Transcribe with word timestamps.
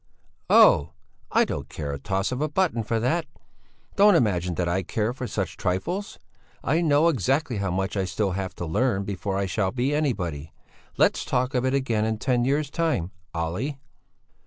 "Oh! 0.49 0.93
I 1.31 1.45
don't 1.45 1.69
care 1.69 1.91
the 1.91 1.99
toss 1.99 2.31
of 2.31 2.41
a 2.41 2.49
button 2.49 2.81
for 2.81 2.99
that! 2.99 3.27
Don't 3.95 4.15
imagine 4.15 4.55
that 4.55 4.67
I 4.67 4.81
care 4.81 5.13
for 5.13 5.27
such 5.27 5.57
trifles. 5.57 6.17
I 6.63 6.81
know 6.81 7.07
exactly 7.07 7.57
how 7.57 7.69
much 7.69 7.95
I 7.95 8.05
still 8.05 8.31
have 8.31 8.55
to 8.55 8.65
learn 8.65 9.03
before 9.03 9.37
I 9.37 9.45
shall 9.45 9.69
be 9.69 9.93
anybody. 9.93 10.53
Let's 10.97 11.23
talk 11.23 11.53
of 11.53 11.65
it 11.65 11.75
again 11.75 12.05
in 12.05 12.17
ten 12.17 12.45
years' 12.45 12.71
time, 12.71 13.11
Olle." 13.35 13.75